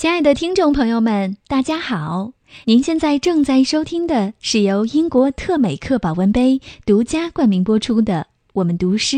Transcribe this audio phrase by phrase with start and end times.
[0.00, 2.32] 亲爱的听众朋友们，大家好！
[2.64, 8.14] 您现在正在收听的是由英国特美克保温杯独家冠名播出的
[8.54, 9.16] 《我们读诗》。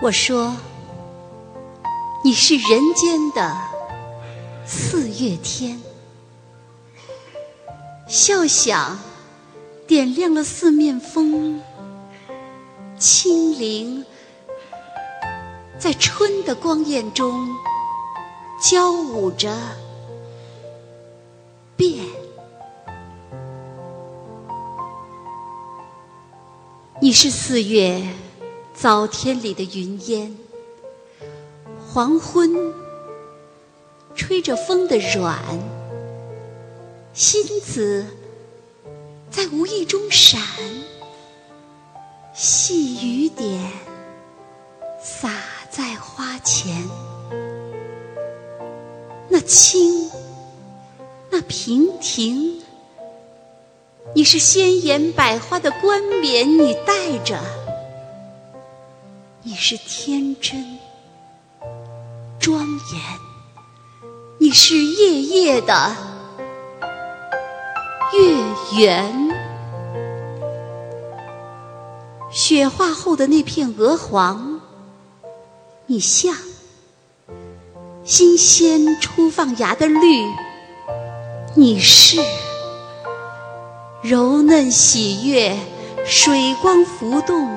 [0.00, 0.56] 我说，
[2.24, 3.54] 你是人间的
[4.64, 5.91] 四月天。
[8.12, 8.98] 笑响，
[9.86, 11.62] 点亮了四面风。
[12.98, 14.04] 清灵，
[15.78, 17.48] 在春的光艳中，
[18.60, 19.56] 交舞着
[21.74, 22.04] 变。
[27.00, 28.06] 你是四月
[28.74, 30.36] 早天里的云烟，
[31.88, 32.74] 黄昏，
[34.14, 35.38] 吹着风的软。
[37.14, 38.06] 星子
[39.30, 40.40] 在无意中闪，
[42.32, 43.70] 细雨点
[44.98, 45.30] 洒
[45.70, 46.88] 在花前。
[49.28, 50.10] 那清，
[51.30, 52.62] 那平庭，
[54.14, 57.36] 你是鲜艳百花的冠冕，你戴着；
[59.42, 60.78] 你是天真
[62.40, 63.02] 庄严，
[64.38, 66.11] 你是夜夜的。
[68.74, 69.30] 圆，
[72.30, 74.60] 雪化后的那片鹅黄，
[75.86, 76.34] 你像
[78.02, 80.26] 新鲜初放芽的绿；
[81.54, 82.18] 你是
[84.02, 85.54] 柔嫩喜悦，
[86.06, 87.54] 水光浮动，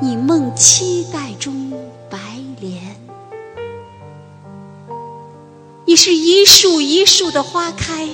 [0.00, 1.72] 你梦期待中
[2.08, 2.18] 白
[2.60, 2.78] 莲；
[5.86, 8.08] 你是一树一树的花开。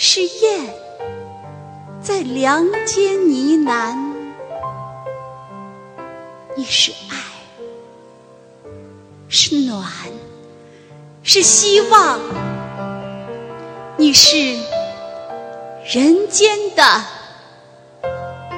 [0.00, 0.72] 是燕
[2.00, 3.96] 在梁间呢喃，
[6.56, 7.16] 你是爱，
[9.28, 9.82] 是暖，
[11.24, 12.20] 是希望，
[13.96, 14.36] 你是
[15.92, 17.02] 人间的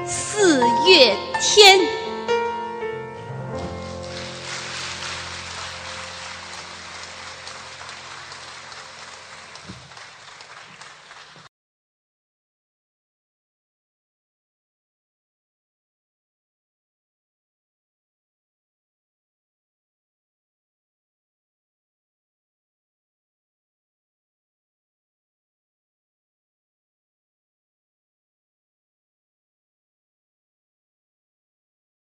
[0.07, 2.00] 四月天。